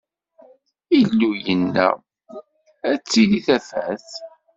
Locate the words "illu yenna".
0.99-1.87